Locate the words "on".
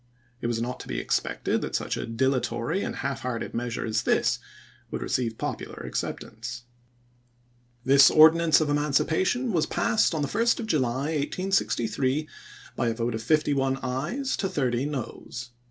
10.15-10.23